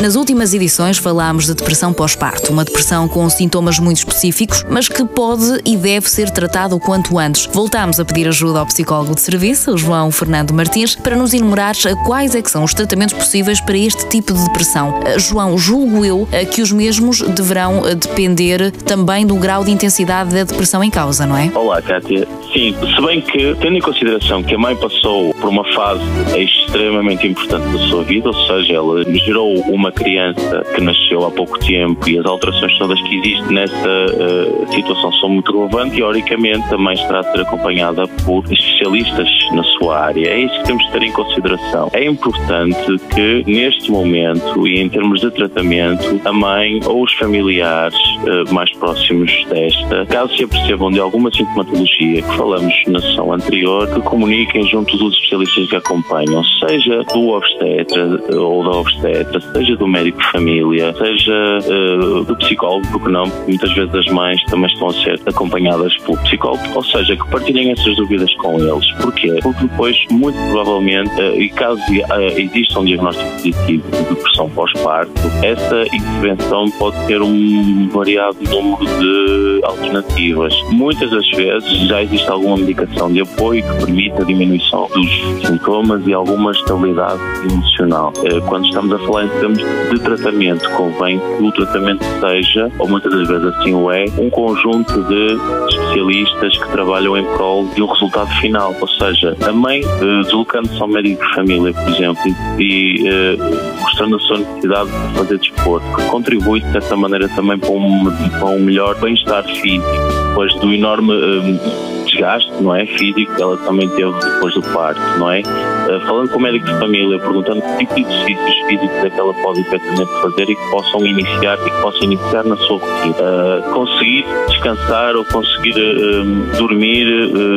[0.00, 5.04] Nas últimas edições falámos de depressão pós-parto, uma depressão com sintomas muito específicos, mas que
[5.04, 7.46] pode e deve ser tratada o quanto antes.
[7.46, 11.74] Voltámos a pedir ajuda ao psicólogo de serviço, João Fernando Martins, para nos enumerar
[12.06, 14.94] quais é são os tratamentos possíveis para este tipo de depressão.
[15.18, 20.82] João, julgo eu que os mesmos deverão depender também do grau de intensidade da depressão
[20.84, 21.50] em causa, não é?
[21.52, 22.26] Olá, Kátia.
[22.52, 26.02] Sim, se bem que, tendo em consideração que a mãe passou por uma fase
[26.36, 31.30] extremamente importante da sua vida, ou seja, ela gerou uma uma criança que nasceu há
[31.30, 36.68] pouco tempo e as alterações todas que existem nessa uh, situação são muito relevantes, teoricamente
[36.68, 40.28] também estará a ser acompanhada por especialistas na sua área.
[40.28, 41.88] É isso que temos de ter em consideração.
[41.94, 47.96] É importante que neste momento e em termos de tratamento, a mãe ou os familiares
[47.96, 53.88] uh, mais próximos desta, caso se apercebam de alguma sintomatologia que falamos na sessão anterior,
[53.88, 59.86] que comuniquem junto dos especialistas que acompanham, seja do obstetra ou da obstetra, seja do
[59.86, 64.88] médico de família, seja uh, do psicólogo, porque não, muitas vezes as mães também estão
[64.88, 68.90] a ser acompanhadas pelo psicólogo, ou seja, que partilhem essas dúvidas com eles.
[69.00, 69.38] Porquê?
[69.42, 75.12] Porque depois, muito provavelmente, uh, e caso uh, exista um diagnóstico positivo de depressão pós-parto,
[75.42, 80.54] essa intervenção pode ter um variado número de alternativas.
[80.70, 86.06] Muitas das vezes já existe alguma medicação de apoio que permite a diminuição dos sintomas
[86.06, 87.20] e alguma estabilidade
[87.50, 88.12] emocional.
[88.46, 89.58] Quando estamos a falar em termos
[89.90, 94.30] de tratamento, convém que o tratamento seja, ou muitas das vezes assim o é, um
[94.30, 95.38] conjunto de
[95.68, 98.74] especialistas que trabalham em prol de um resultado final.
[98.80, 102.22] Ou seja, a mãe, eh, deslocando-se ao médico de família, por exemplo,
[102.58, 103.36] e eh,
[103.80, 108.04] mostrando a sua necessidade de fazer desporto, que contribui de certa maneira também para um,
[108.38, 109.84] para um melhor bem-estar físico,
[110.28, 112.84] depois do enorme eh, desgaste, não é?
[112.84, 115.40] Físico que ela também teve depois do parto, não é?
[115.40, 119.20] Uh, falando com o médico de família, perguntando que tipo de exercícios físicos é que
[119.20, 123.16] ela pode efetivamente fazer e que possam iniciar e que possam iniciar na sua rotina.
[123.18, 127.06] Uh, conseguir descansar ou conseguir uh, dormir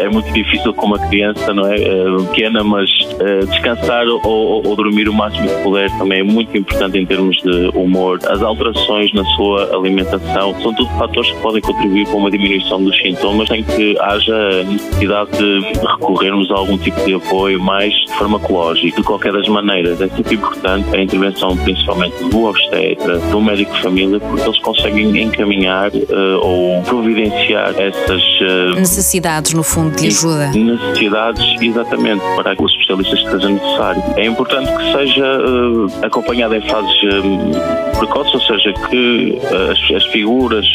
[0.00, 1.74] é muito difícil com uma criança, não é?
[2.30, 2.88] pequena, mas
[3.48, 7.36] descansar ou, ou, ou, dormir o máximo que puder também é muito importante em termos
[7.38, 8.18] de humor.
[8.28, 12.96] As alterações na sua alimentação são tudo fatores que podem contribuir para uma diminuição dos
[13.00, 18.96] sintomas sem que haja necessidade de recorrermos a algum tipo de apoio mais farmacológico.
[18.96, 23.82] De qualquer das maneiras, é muito importante a intervenção principalmente do obstetra, do médico de
[23.82, 30.50] família, porque eles conseguem encaminhar uh, ou providenciar essas uh, necessidades, no fundo, de ajuda.
[30.50, 34.02] Necessidades, exatamente, para os especialistas que seja necessário.
[34.16, 36.94] É importante que seja uh, acompanhada em fases
[37.98, 39.38] precoces, ou seja, que
[39.70, 40.66] as, as figuras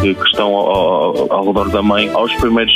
[0.00, 2.74] que, que, estão ao, ao, redor da mãe, aos primeiros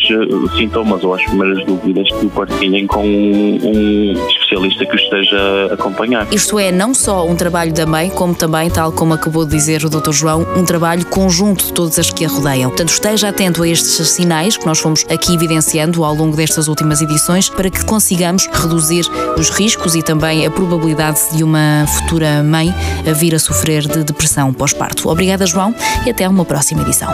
[0.57, 5.39] sintomas ou as primeiras dúvidas que o partilhem com um, especialista que o esteja
[5.71, 6.27] a acompanhar.
[6.33, 9.85] Isto é, não só um trabalho da mãe, como também, tal como acabou de dizer
[9.85, 10.13] o Dr.
[10.13, 12.71] João, um trabalho conjunto de todas as que a rodeiam.
[12.71, 17.01] Portanto, esteja atento a estes sinais que nós fomos aqui evidenciando ao longo destas últimas
[17.01, 19.05] edições para que consigamos reduzir
[19.37, 22.75] os riscos e também a probabilidade de uma futura mãe
[23.09, 25.09] a vir a sofrer de depressão pós-parto.
[25.09, 25.75] Obrigada, João,
[26.07, 27.09] e até uma próxima edição.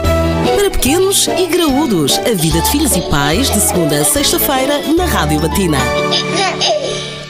[0.56, 5.04] Para pequenos e graúdos, a vida de filhos e pais, de segunda a sexta-feira, na
[5.04, 5.78] Rádio Batina.